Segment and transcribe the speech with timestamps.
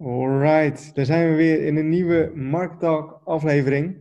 [0.00, 3.96] Alright, daar zijn we weer in een nieuwe Marktalk aflevering.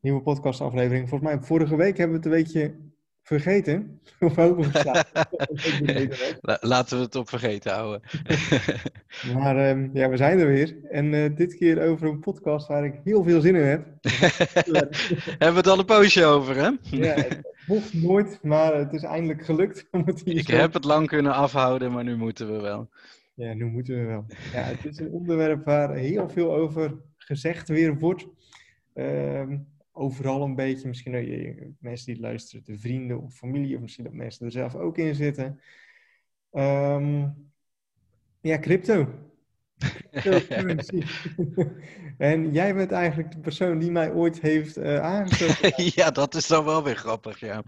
[0.00, 1.08] Nieuwe podcast aflevering.
[1.08, 2.74] Volgens mij vorige week hebben we het een beetje
[3.22, 4.00] vergeten.
[4.20, 5.28] Of overgeslagen.
[6.60, 8.00] Laten we het op vergeten houden.
[9.34, 10.76] maar um, ja, we zijn er weer.
[10.90, 13.86] En uh, dit keer over een podcast waar ik heel veel zin in heb.
[15.38, 16.70] hebben we het al een poosje over, hè?
[16.80, 19.86] ja, het mocht nooit, maar het is eindelijk gelukt.
[19.90, 22.88] Om het ik heb het lang kunnen afhouden, maar nu moeten we wel.
[23.34, 24.24] Ja, nu moeten we wel.
[24.52, 28.26] Ja, het is een onderwerp waar heel veel over gezegd weer wordt.
[28.94, 29.52] Uh,
[29.92, 30.88] overal een beetje.
[30.88, 34.74] Misschien uh, mensen die luisteren, de vrienden of familie, of misschien dat mensen er zelf
[34.74, 35.60] ook in zitten.
[36.52, 37.34] Um,
[38.40, 39.08] ja, crypto.
[40.10, 41.02] Cryptocurrency.
[42.18, 45.90] en jij bent eigenlijk de persoon die mij ooit heeft uh, aangestoken.
[46.02, 47.62] ja, dat is dan wel weer grappig, ja.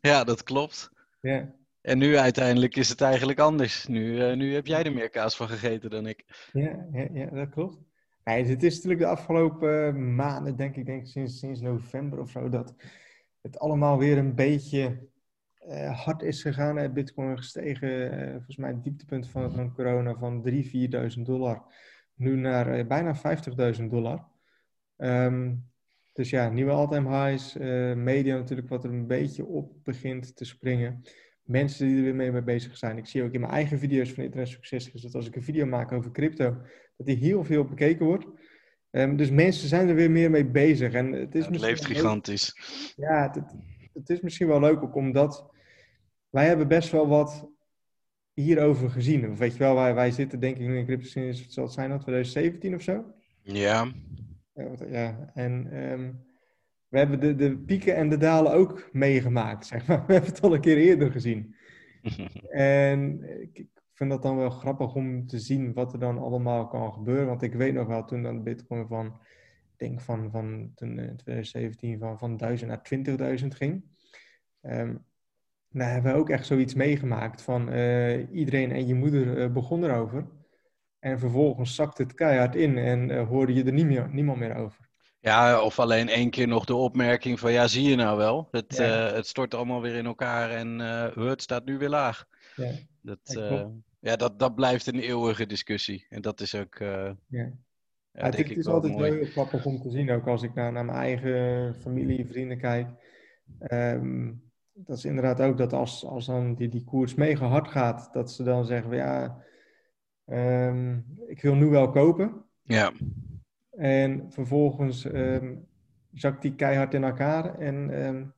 [0.00, 0.90] Ja, dat klopt.
[1.20, 1.54] Ja.
[1.82, 3.86] En nu uiteindelijk is het eigenlijk anders.
[3.86, 6.48] Nu, uh, nu heb jij er meer kaas van gegeten dan ik.
[6.52, 7.78] Ja, ja, dat klopt.
[8.24, 12.48] Nee, het is natuurlijk de afgelopen maanden, denk ik, denk sinds, sinds november of zo,
[12.48, 12.74] dat
[13.40, 15.08] het allemaal weer een beetje
[15.68, 16.92] uh, hard is gegaan.
[16.92, 20.54] Bitcoin gestegen, volgens mij het dieptepunt van, van corona van 3.000,
[21.16, 21.62] 4.000 dollar.
[22.14, 23.16] Nu naar bijna
[23.76, 24.28] 50.000 dollar.
[24.96, 25.68] Um,
[26.12, 27.54] dus ja, nieuwe all-time highs.
[27.96, 31.02] media natuurlijk wat er een beetje op begint te springen
[31.50, 32.98] mensen die er weer mee, mee bezig zijn.
[32.98, 35.66] Ik zie ook in mijn eigen video's van Internet Succes dat als ik een video
[35.66, 36.56] maak over crypto,
[36.96, 38.26] dat die heel veel bekeken wordt.
[38.90, 40.92] Um, dus mensen zijn er weer meer mee bezig.
[40.92, 42.56] En het, is ja, het leeft gigantisch.
[42.96, 43.54] Ja, het, het,
[43.92, 45.50] het, is misschien wel leuk ook omdat
[46.28, 47.48] wij hebben best wel wat
[48.32, 49.30] hierover gezien.
[49.30, 51.72] Of weet je wel, wij, wij zitten denk ik nu in crypto sinds, zal het
[51.72, 53.04] zijn dat, 2017 of zo?
[53.42, 53.92] Ja.
[54.90, 55.76] Ja, en...
[55.92, 56.28] Um,
[56.90, 60.04] we hebben de, de pieken en de dalen ook meegemaakt, zeg maar.
[60.06, 61.54] We hebben het al een keer eerder gezien.
[62.50, 66.92] en ik, vind dat dan wel grappig om te zien wat er dan allemaal kan
[66.92, 67.26] gebeuren.
[67.26, 70.98] Want ik weet nog wel toen dan de bitcoin van, ik denk van, van toen
[70.98, 73.84] in 2017 van, van 1000 naar 20.000 ging.
[74.62, 75.04] Um,
[75.70, 79.84] daar hebben we ook echt zoiets meegemaakt van uh, iedereen en je moeder uh, begon
[79.84, 80.26] erover.
[80.98, 84.54] En vervolgens zakte het keihard in en uh, hoorde je er niet meer, niemand meer
[84.54, 84.89] over.
[85.20, 88.48] Ja, of alleen één keer nog de opmerking van ja, zie je nou wel.
[88.50, 89.08] Het, ja.
[89.08, 92.24] uh, het stort allemaal weer in elkaar en uh, het staat nu weer laag.
[92.56, 93.64] Ja, dat, uh,
[94.00, 96.06] ja dat, dat blijft een eeuwige discussie.
[96.08, 96.76] En dat is ook.
[97.26, 97.52] ja.
[98.12, 99.12] Ja, het, het is altijd mooi.
[99.12, 102.88] heel grappig om te zien, ook als ik naar, naar mijn eigen familie, vrienden kijk.
[103.70, 104.42] Um,
[104.72, 108.32] dat is inderdaad ook dat als, als dan die, die koers mega hard gaat, dat
[108.32, 109.42] ze dan zeggen: ja,
[110.26, 112.44] um, ik wil nu wel kopen.
[112.62, 112.92] Ja.
[113.80, 115.66] En vervolgens um,
[116.12, 118.34] zakt die keihard in elkaar en um,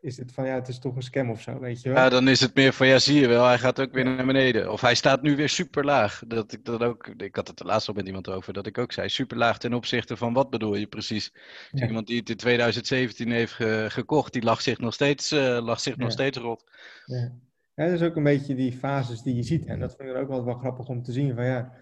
[0.00, 1.98] is het van ja, het is toch een scam of zo, weet je wel?
[1.98, 4.26] Ja, dan is het meer van ja, zie je wel, hij gaat ook weer naar
[4.26, 4.72] beneden.
[4.72, 6.22] Of hij staat nu weer super laag.
[6.26, 8.78] Dat ik dat ook, ik had het de laatste al met iemand over, dat ik
[8.78, 11.32] ook zei, super laag ten opzichte van wat bedoel je precies?
[11.70, 11.86] Dus ja.
[11.86, 15.80] iemand die het in 2017 heeft ge gekocht, die lag zich nog steeds, uh, lag
[15.80, 16.02] zich ja.
[16.02, 16.64] nog steeds rot.
[17.04, 17.32] Ja.
[17.74, 19.66] ja, dat is ook een beetje die fases die je ziet.
[19.66, 21.72] En dat vind ik ook wel, wel grappig om te zien van ja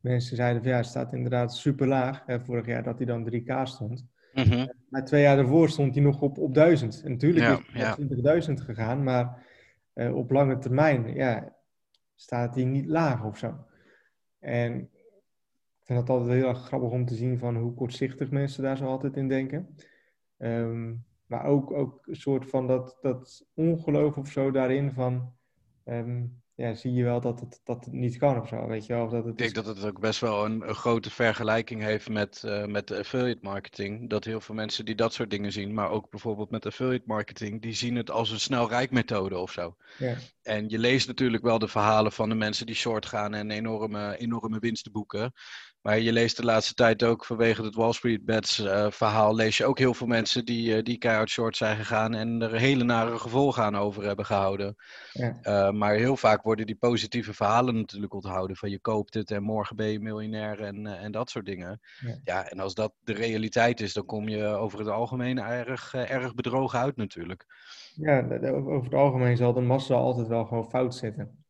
[0.00, 2.22] mensen zeiden van ja, het staat inderdaad super laag.
[2.26, 4.06] Hè, vorig jaar dat hij dan 3K stond.
[4.32, 4.72] Mm -hmm.
[4.88, 7.02] Maar twee jaar daarvoor stond hij nog op, op 1000.
[7.02, 7.58] En natuurlijk ja,
[7.94, 8.46] is hij ja.
[8.48, 9.46] 20.000 gegaan, maar
[9.94, 11.56] uh, op lange termijn ja,
[12.14, 13.66] staat hij niet laag of zo.
[14.38, 18.62] En ik vind het altijd heel erg grappig om te zien van hoe kortzichtig mensen
[18.62, 19.76] daar zo altijd in denken.
[20.38, 25.32] Um, maar ook, ook een soort van dat, dat ongeloof of zo daarin van...
[25.84, 28.92] Um, ja, zie je wel dat het, dat het niet kan of zo, weet je
[28.92, 29.04] wel.
[29.04, 32.08] Of dat het ik denk dat het ook best wel een, een grote vergelijking heeft
[32.08, 34.10] met, uh, met de affiliate marketing.
[34.10, 37.62] Dat heel veel mensen die dat soort dingen zien, maar ook bijvoorbeeld met affiliate marketing,
[37.62, 39.76] die zien het als een snel rijk methode of zo.
[39.98, 40.16] Ja.
[40.48, 44.16] En je leest natuurlijk wel de verhalen van de mensen die short gaan en enorme,
[44.18, 45.32] enorme winsten boeken.
[45.80, 49.56] Maar je leest de laatste tijd ook vanwege het Wall Street Bets uh, verhaal, lees
[49.56, 52.84] je ook heel veel mensen die, uh, die keihard short zijn gegaan en er hele
[52.84, 54.76] nare gevolgen aan over hebben gehouden.
[55.12, 55.38] Ja.
[55.42, 59.42] Uh, maar heel vaak worden die positieve verhalen natuurlijk onthouden van je koopt het en
[59.42, 61.80] morgen ben je miljonair en, en dat soort dingen.
[62.00, 62.20] Ja.
[62.24, 66.34] ja, en als dat de realiteit is, dan kom je over het algemeen erg, erg
[66.34, 67.46] bedrogen uit natuurlijk.
[68.00, 71.44] Ja, over het algemeen zal de massa altijd wel gewoon fout zitten.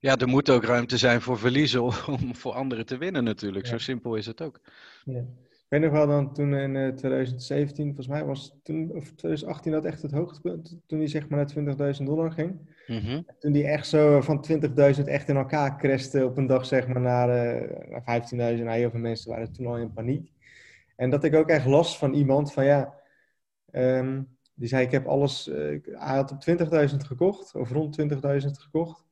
[0.00, 3.64] Ja, er moet ook ruimte zijn voor verliezen om voor anderen te winnen natuurlijk.
[3.64, 3.70] Ja.
[3.70, 4.60] Zo simpel is het ook.
[5.04, 5.24] Ja.
[5.68, 9.72] Ik weet nog wel dan toen in uh, 2017, volgens mij was toen, of 2018
[9.72, 12.74] dat echt het hoogtepunt, toen hij zeg maar naar 20.000 dollar ging.
[12.86, 13.26] Mm -hmm.
[13.38, 14.46] Toen die echt zo van
[14.98, 18.36] 20.000 echt in elkaar crashte op een dag zeg maar naar, uh, naar 15.000.
[18.36, 20.32] Nou, heel veel mensen waren toen al in paniek.
[20.96, 22.94] En dat ik ook echt last van iemand van ja,
[23.72, 26.44] um, die zei ik heb alles, uh, hij had op
[26.90, 28.08] 20.000 gekocht, of rond 20.000
[28.50, 29.04] gekocht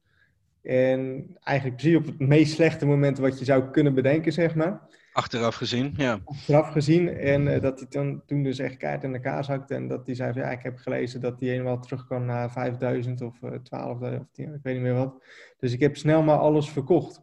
[0.62, 4.88] En eigenlijk precies op het meest slechte moment wat je zou kunnen bedenken, zeg maar.
[5.12, 6.20] Achteraf gezien, ja.
[6.24, 7.08] Achteraf gezien.
[7.08, 9.74] En uh, dat hij toen, toen dus echt kaart in elkaar zakte.
[9.74, 12.50] En dat hij zei van ja, ik heb gelezen dat hij helemaal terug kan naar
[12.50, 15.24] 5000 of uh, 12.000 of 10, ik weet niet meer wat.
[15.58, 17.22] Dus ik heb snel maar alles verkocht.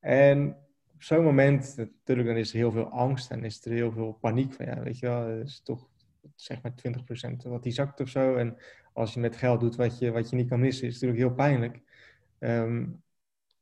[0.00, 0.56] En
[0.94, 4.12] op zo'n moment, natuurlijk dan is er heel veel angst en is er heel veel
[4.20, 4.52] paniek.
[4.52, 5.88] Van ja, weet je wel, het is toch
[6.36, 8.34] zeg maar 20% wat die zakt of zo.
[8.34, 8.56] En
[8.92, 11.28] als je met geld doet wat je, wat je niet kan missen, is het natuurlijk
[11.28, 11.80] heel pijnlijk.
[12.38, 13.02] Um,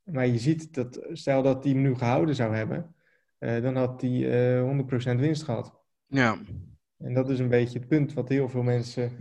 [0.03, 2.95] maar je ziet dat, stel dat hij hem nu gehouden zou hebben,
[3.39, 5.73] uh, dan had hij uh, 100% winst gehad.
[6.07, 6.37] Ja.
[6.97, 9.11] En dat is een beetje het punt wat heel veel mensen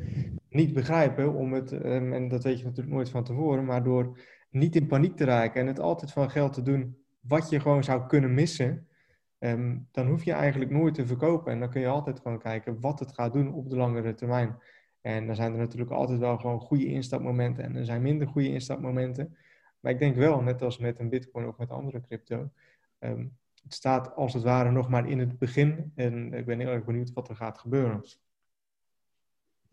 [0.48, 1.34] niet begrijpen.
[1.34, 4.18] Om het, um, en dat weet je natuurlijk nooit van tevoren, maar door
[4.50, 7.84] niet in paniek te raken en het altijd van geld te doen wat je gewoon
[7.84, 8.88] zou kunnen missen,
[9.90, 11.52] dan hoef je eigenlijk nooit te verkopen.
[11.52, 14.58] En dan kun je altijd gewoon kijken wat het gaat doen op de langere termijn.
[15.00, 18.52] En dan zijn er natuurlijk altijd wel gewoon goede instapmomenten en er zijn minder goede
[18.52, 19.36] instapmomenten.
[19.80, 22.50] Maar ik denk wel, net als met een bitcoin of met andere crypto,
[22.98, 25.92] um, het staat als het ware nog maar in het begin.
[25.94, 28.04] En ik ben heel erg benieuwd wat er gaat gebeuren.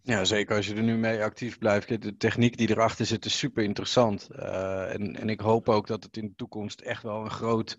[0.03, 2.01] Ja, zeker als je er nu mee actief blijft.
[2.01, 4.29] De techniek die erachter zit is super interessant.
[4.31, 7.77] Uh, en, en ik hoop ook dat het in de toekomst echt wel een groot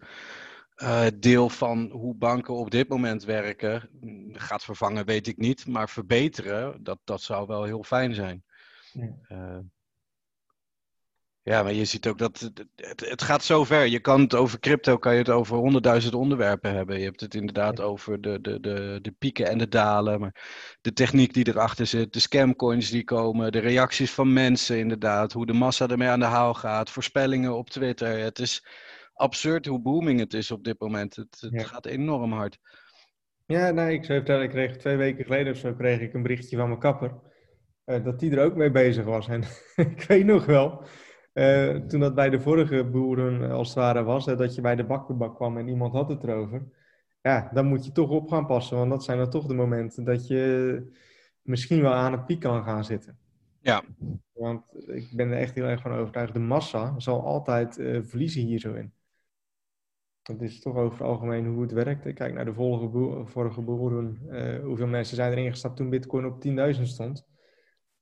[0.77, 3.89] uh, deel van hoe banken op dit moment werken
[4.33, 5.67] gaat vervangen, weet ik niet.
[5.67, 8.45] Maar verbeteren, dat, dat zou wel heel fijn zijn.
[8.93, 9.15] Ja.
[9.29, 9.59] Uh,
[11.45, 13.87] ja, maar je ziet ook dat het, het, het, gaat zo ver.
[13.87, 16.99] Je kan het over crypto, kan je het over honderdduizend onderwerpen hebben.
[16.99, 20.21] Je hebt het inderdaad over de, de, de, de pieken en de dalen.
[20.21, 20.35] Maar
[20.81, 25.33] de techniek die erachter zit, de scamcoins die komen, de reacties van mensen inderdaad.
[25.33, 28.19] Hoe de massa ermee aan de haal gaat, voorspellingen op Twitter.
[28.19, 28.65] Het is
[29.23, 31.17] absurd hoe booming het is op dit moment.
[31.17, 31.63] Het, het ja.
[31.63, 32.59] gaat enorm hard.
[33.47, 36.23] Ja, nee, ik zou vertellen, ik kreeg twee weken geleden of zo kreeg ik een
[36.23, 37.15] berichtje van mijn kapper.
[37.87, 39.29] Uh, dat die er ook mee bezig was.
[39.29, 39.43] En
[39.97, 40.85] ik weet nog wel,
[41.35, 44.77] uh, toen dat bij de vorige boeren als het ware was, hè, dat je bij
[44.77, 46.67] de bakkerbak kwam en iemand had het erover.
[47.21, 50.05] Ja, dan moet je toch op gaan passen, want dat zijn dan toch de momenten
[50.05, 50.93] dat je
[51.43, 53.19] misschien wel aan een piek kan gaan zitten.
[53.61, 53.83] Ja.
[54.33, 58.43] Want ik ben er echt heel erg van overtuigd, de massa zal altijd uh, verliezen
[58.43, 58.93] hier zo in.
[60.23, 62.07] Dat is toch over het algemeen hoe het werkt.
[62.07, 64.19] Ik kijk naar de vorige, boer, vorige boeren.
[64.31, 66.45] Uh, hoeveel mensen zijn erin gestapt toen Bitcoin op
[66.77, 67.27] 10.000 stond.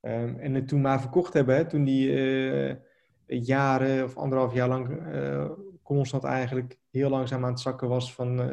[0.01, 2.75] Um, en het toen maar verkocht hebben, hè, toen die uh,
[3.27, 5.51] jaren of anderhalf jaar lang uh,
[5.83, 8.51] constant eigenlijk heel langzaam aan het zakken was van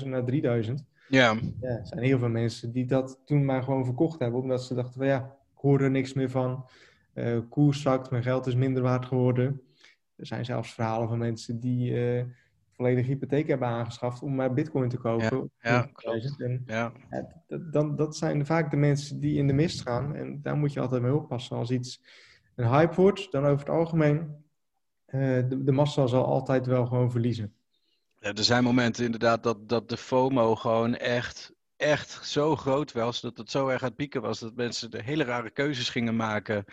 [0.00, 0.24] 20.000 naar
[0.62, 0.72] 3.000.
[1.08, 1.36] Ja.
[1.60, 1.68] ja.
[1.68, 4.94] Er zijn heel veel mensen die dat toen maar gewoon verkocht hebben, omdat ze dachten
[4.94, 6.68] van ja, ik hoor er niks meer van.
[7.48, 9.62] koers zakt, mijn geld is minder waard geworden.
[10.16, 11.94] Er zijn zelfs verhalen van mensen die
[12.80, 15.50] volledig hypotheek hebben aangeschaft om maar bitcoin te kopen.
[15.60, 16.92] Ja, ja En, ja.
[17.70, 20.14] dan, dat zijn vaak de mensen die in de mist gaan.
[20.14, 21.56] En daar moet je altijd mee oppassen.
[21.56, 22.00] Als iets
[22.56, 24.18] een hype wordt, dan over het algemeen,
[25.06, 27.54] uh, de, de massa zal altijd wel gewoon verliezen.
[28.18, 33.20] Ja, er zijn momenten inderdaad dat, dat de FOMO gewoon echt, echt zo groot was.
[33.20, 36.16] Dat het zo erg aan het pieken was dat mensen de hele rare keuzes gingen
[36.16, 36.64] maken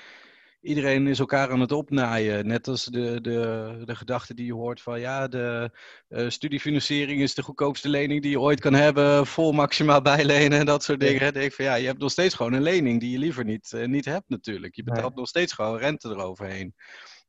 [0.61, 2.47] iedereen is elkaar aan het opnaaien.
[2.47, 5.71] Net als de, de, de gedachte die je hoort van ja, de
[6.09, 9.27] uh, studiefinanciering is de goedkoopste lening die je ooit kan hebben.
[9.27, 11.25] Vol maximaal bijlenen en dat soort dingen.
[11.25, 11.31] Ja.
[11.31, 13.71] denk ik van ja, je hebt nog steeds gewoon een lening die je liever niet,
[13.75, 14.75] uh, niet hebt natuurlijk.
[14.75, 16.75] Je betaalt nog steeds gewoon rente eroverheen.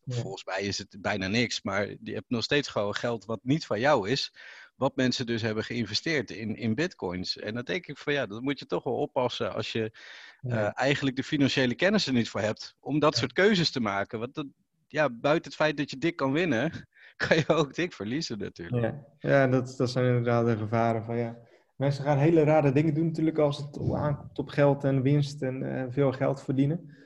[0.04, 0.14] Ja.
[0.14, 3.66] Volgens mij is het bijna niks, maar je hebt nog steeds gewoon geld wat niet
[3.66, 4.32] van jou is
[4.78, 7.38] wat mensen dus hebben geïnvesteerd in, in bitcoins.
[7.38, 9.92] En dan denk ik van ja, dat moet je toch wel oppassen als je
[10.40, 10.66] ja.
[10.66, 12.76] uh, eigenlijk de financiële kennis er niet voor hebt.
[12.80, 13.18] Om dat ja.
[13.18, 14.18] soort keuzes te maken.
[14.18, 14.46] Want dat,
[14.86, 16.88] ja, buiten het feit dat je dik kan winnen,
[17.26, 18.94] kan je ook dik verliezen natuurlijk.
[19.18, 21.38] Ja, ja dat, dat zijn inderdaad de gevaren van ja.
[21.76, 25.62] Mensen gaan hele rare dingen doen natuurlijk als het aankomt op geld en winst en
[25.62, 26.96] uh, veel geld verdienen.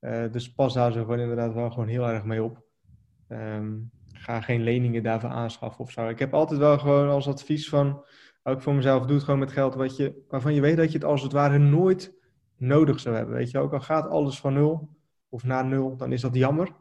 [0.00, 2.62] Uh, dus pas daar ze gewoon inderdaad wel gewoon heel erg mee op.
[3.28, 6.08] Um, ga geen leningen daarvoor aanschaffen of zo.
[6.08, 8.04] Ik heb altijd wel gewoon als advies van,
[8.42, 10.98] ook voor mezelf, doe het gewoon met geld wat je, waarvan je weet dat je
[10.98, 12.14] het als het ware nooit
[12.56, 13.34] nodig zou hebben.
[13.34, 14.96] Weet je, ook al gaat alles van nul
[15.28, 16.72] of naar nul, dan is dat jammer.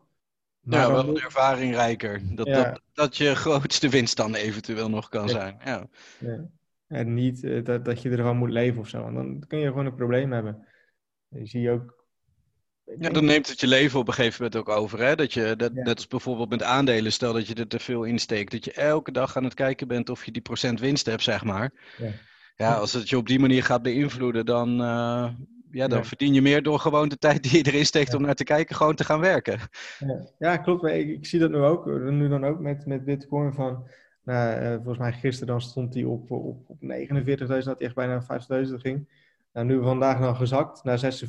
[0.60, 2.22] Maar ja, wel een ervaring rijker.
[2.36, 2.64] Dat, ja.
[2.64, 5.28] dat, dat je grootste winst dan eventueel nog kan ja.
[5.28, 5.58] zijn.
[5.66, 5.88] Ja.
[6.20, 6.50] ja.
[6.88, 9.02] En niet uh, dat, dat je er gewoon moet leven of zo.
[9.02, 10.68] Want dan kun je gewoon een probleem hebben.
[11.28, 11.97] Je ziet ook
[13.00, 15.00] ja, dan neemt het je leven op een gegeven moment ook over.
[15.00, 15.16] Hè?
[15.16, 15.84] Dat je, dat, ja.
[15.84, 18.52] Net als bijvoorbeeld met aandelen, stel dat je er te veel insteekt.
[18.52, 21.44] Dat je elke dag aan het kijken bent of je die procent winst hebt, zeg
[21.44, 21.72] maar.
[21.98, 22.12] Ja,
[22.56, 25.30] ja als het je op die manier gaat beïnvloeden, dan, uh,
[25.72, 26.04] ja, dan ja.
[26.04, 28.76] verdien je meer door gewoon de tijd die je erin steekt om naar te kijken,
[28.76, 29.60] gewoon te gaan werken.
[30.40, 30.84] Ja, klopt.
[30.84, 31.86] Ik, ik, zie dat nu ook.
[31.86, 33.88] Nu dan ook met, met Bitcoin van...
[34.24, 37.96] Nou, uh, volgens mij gisteren dan stond hij op, op, op 49.000, dat hij echt
[37.96, 39.08] bijna 50.000 ging.
[39.54, 41.20] Nou, nu vandaag dan gezakt naar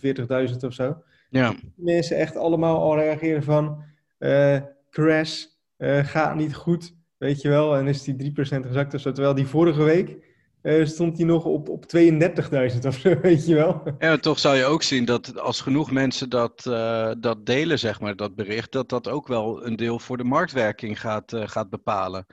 [0.51, 1.03] 46.000 of zo.
[1.31, 1.55] Ja.
[1.75, 3.83] Mensen echt allemaal al reageren van...
[4.19, 4.57] Uh,
[4.91, 5.45] crash,
[6.03, 7.77] gaat niet goed, weet je wel.
[7.77, 9.13] En is die 3% gezakt of zo.
[9.13, 10.17] Terwijl die vorige week
[10.85, 13.83] stond hij nog op, op 32.000 of zo, weet je wel.
[13.99, 16.63] En toch zou je ook zien dat als genoeg mensen dat,
[17.19, 21.01] dat delen, zeg maar, dat bericht, dat dat ook wel een deel voor de marktwerking
[21.01, 22.27] gaat, gaat bepalen.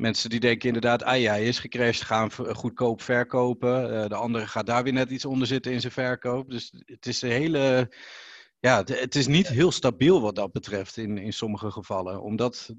[0.00, 4.08] Mensen die denken inderdaad, ah ja, hij is gecrashed, gaan goedkoop verkopen.
[4.08, 6.50] de andere gaat daar weer net iets onder zitten in zijn verkoop.
[6.50, 7.88] Dus het is een hele
[8.60, 12.22] ja, het is niet heel stabiel wat dat betreft in, in sommige gevallen.
[12.22, 12.74] Omdat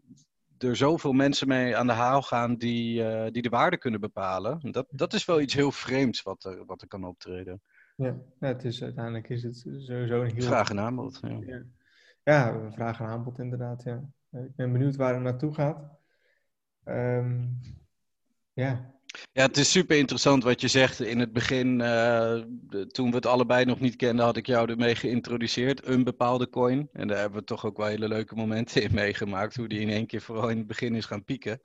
[0.57, 4.71] er zoveel mensen mee aan de haal gaan die, uh, die de waarde kunnen bepalen.
[4.71, 7.61] Dat, dat is wel iets heel vreemds wat er, wat er kan optreden.
[7.95, 10.43] Ja, ja het is, uiteindelijk is het sowieso een heel...
[10.43, 11.39] Vraag en aanbod, ja.
[11.39, 11.63] Ja,
[12.23, 14.03] ja vraag en aanbod inderdaad, ja.
[14.31, 15.99] Ik ben benieuwd waar het naartoe gaat.
[16.85, 17.59] Um,
[18.53, 18.91] ja,
[19.31, 20.99] ja, het is super interessant wat je zegt.
[20.99, 22.41] In het begin, uh,
[22.87, 25.87] toen we het allebei nog niet kenden, had ik jou ermee geïntroduceerd.
[25.87, 26.89] Een bepaalde coin.
[26.93, 29.55] En daar hebben we toch ook wel hele leuke momenten in meegemaakt.
[29.55, 31.61] Hoe die in één keer vooral in het begin is gaan pieken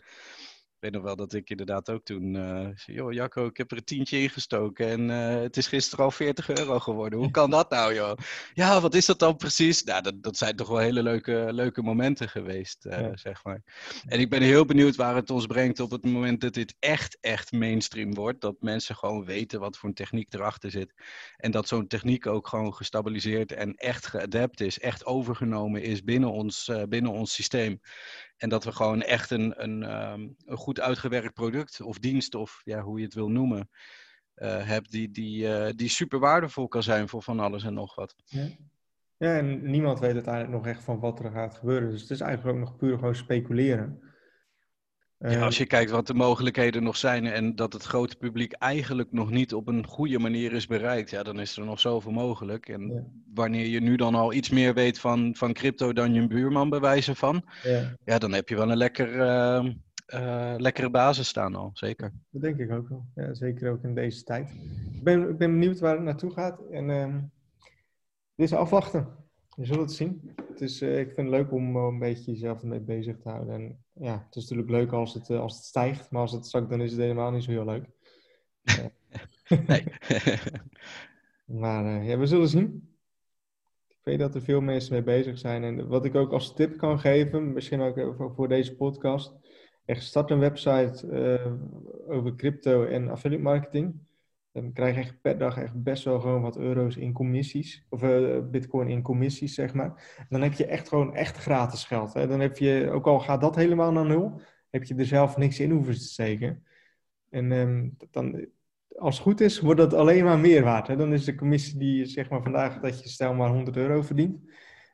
[0.80, 3.76] weet nog wel dat ik inderdaad ook toen uh, zei, joh Jacco, ik heb er
[3.76, 7.18] een tientje ingestoken en uh, het is gisteren al 40 euro geworden.
[7.18, 8.18] Hoe kan dat nou joh?
[8.54, 9.82] Ja, wat is dat dan precies?
[9.82, 13.16] Nou, dat, dat zijn toch wel hele leuke, leuke momenten geweest, uh, ja.
[13.16, 13.62] zeg maar.
[14.06, 17.18] En ik ben heel benieuwd waar het ons brengt op het moment dat dit echt,
[17.20, 18.40] echt mainstream wordt.
[18.40, 20.94] Dat mensen gewoon weten wat voor een techniek erachter zit.
[21.36, 26.32] En dat zo'n techniek ook gewoon gestabiliseerd en echt geadapt is, echt overgenomen is binnen
[26.32, 27.80] ons, binnen ons systeem.
[28.36, 32.60] En dat we gewoon echt een, een, um, een goed uitgewerkt product of dienst, of
[32.64, 33.68] ja, hoe je het wil noemen,
[34.36, 37.94] uh, hebt die, die, uh, die super waardevol kan zijn voor van alles en nog
[37.94, 38.14] wat.
[38.24, 38.48] Ja.
[39.16, 41.90] ja, en niemand weet uiteindelijk nog echt van wat er gaat gebeuren.
[41.90, 44.02] Dus het is eigenlijk ook nog puur gewoon speculeren.
[45.18, 49.12] Ja, als je kijkt wat de mogelijkheden nog zijn en dat het grote publiek eigenlijk
[49.12, 52.68] nog niet op een goede manier is bereikt, ja, dan is er nog zoveel mogelijk.
[52.68, 53.02] En ja.
[53.34, 57.16] wanneer je nu dan al iets meer weet van, van crypto dan je buurman bewijzen
[57.16, 57.96] van, ja.
[58.04, 59.72] ja, dan heb je wel een lekker, uh,
[60.14, 62.12] uh, lekkere basis staan al, zeker.
[62.30, 63.06] Dat denk ik ook wel.
[63.14, 64.50] Ja, zeker ook in deze tijd.
[64.92, 67.14] Ik ben, ik ben benieuwd waar het naartoe gaat en uh,
[68.34, 69.25] dit is afwachten.
[69.56, 70.32] Je zult het zien.
[70.48, 73.28] Het is, uh, ik vind het leuk om uh, een beetje jezelf ermee bezig te
[73.28, 73.54] houden.
[73.54, 76.46] En ja, het is natuurlijk leuk als het, uh, als het stijgt, maar als het
[76.46, 77.88] zakt, dan is het helemaal niet zo heel leuk.
[79.66, 79.84] nee.
[81.60, 82.94] maar ja, we zullen zien.
[83.88, 85.64] Ik weet dat er veel mensen mee bezig zijn.
[85.64, 89.34] En wat ik ook als tip kan geven, misschien ook voor deze podcast,
[89.84, 91.08] echt start een website
[92.08, 94.05] over crypto en affiliate marketing.
[94.56, 97.86] Dan krijg je per dag echt best wel gewoon wat euro's in commissies.
[97.88, 100.24] Of uh, bitcoin in commissies, zeg maar.
[100.28, 102.14] Dan heb je echt gewoon echt gratis geld.
[102.14, 102.26] Hè?
[102.26, 105.60] Dan heb je, ook al gaat dat helemaal naar nul, heb je er zelf niks
[105.60, 106.64] in hoeven te steken.
[107.30, 108.46] En um, dan,
[108.96, 110.86] als het goed is, wordt dat alleen maar meer waard.
[110.86, 110.96] Hè?
[110.96, 114.38] Dan is de commissie die, zeg maar vandaag, dat je stel maar 100 euro verdient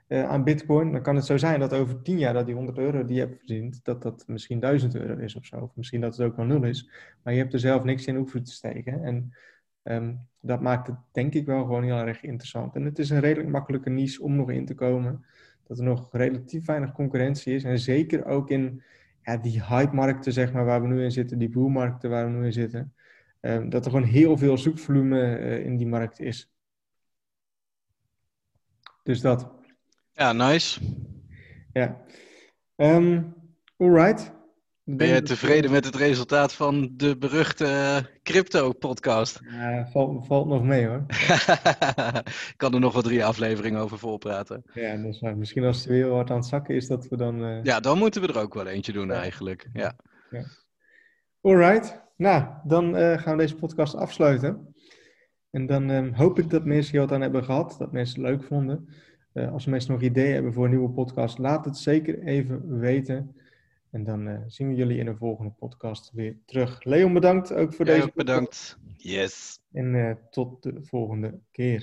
[0.08, 0.92] uh, aan bitcoin.
[0.92, 3.20] Dan kan het zo zijn dat over 10 jaar dat die 100 euro die je
[3.20, 5.56] hebt verdiend, dat dat misschien 1000 euro is of zo.
[5.56, 6.90] Of misschien dat het ook wel nul is.
[7.22, 9.04] Maar je hebt er zelf niks in hoeven te steken.
[9.04, 9.32] En
[9.84, 12.74] Um, dat maakt het denk ik wel gewoon heel erg interessant.
[12.74, 15.24] En het is een redelijk makkelijke niche om nog in te komen.
[15.66, 17.64] Dat er nog relatief weinig concurrentie is.
[17.64, 18.82] En zeker ook in
[19.22, 22.44] ja, die hype-markten, zeg maar, waar we nu in zitten, die boelmarkten waar we nu
[22.44, 22.94] in zitten.
[23.40, 26.52] Um, dat er gewoon heel veel zoekvolume uh, in die markt is.
[29.02, 29.50] Dus dat.
[30.12, 30.80] Ja, nice.
[31.72, 32.00] Ja.
[32.76, 33.34] Um,
[33.76, 34.32] alright.
[34.84, 37.66] Ben je tevreden met het resultaat van de beruchte
[38.22, 39.40] crypto-podcast?
[39.50, 41.04] Ja, valt, valt nog mee hoor.
[41.08, 44.62] Ik kan er nog wel drie afleveringen over volpraten.
[44.74, 44.96] Ja,
[45.36, 47.44] misschien als het weer wat aan het zakken is, dat we dan...
[47.44, 47.62] Uh...
[47.62, 49.14] Ja, dan moeten we er ook wel eentje doen ja.
[49.14, 49.68] eigenlijk.
[49.72, 49.96] Ja.
[50.30, 50.44] ja.
[51.40, 54.74] Alright, nou, dan uh, gaan we deze podcast afsluiten.
[55.50, 58.30] En dan um, hoop ik dat mensen hier wat aan hebben gehad, dat mensen het
[58.30, 58.88] leuk vonden.
[59.34, 63.36] Uh, als mensen nog ideeën hebben voor een nieuwe podcast, laat het zeker even weten.
[63.92, 66.84] En dan uh, zien we jullie in de volgende podcast weer terug.
[66.84, 68.10] Leon, bedankt ook voor deze.
[68.14, 68.78] Bedankt.
[68.96, 69.60] Yes.
[69.72, 71.70] En uh, tot de volgende keer.